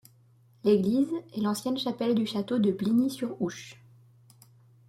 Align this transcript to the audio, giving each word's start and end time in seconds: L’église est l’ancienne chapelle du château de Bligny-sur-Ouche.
L’église 0.63 1.11
est 1.37 1.41
l’ancienne 1.41 1.77
chapelle 1.77 2.15
du 2.15 2.25
château 2.25 2.57
de 2.57 2.71
Bligny-sur-Ouche. 2.71 3.75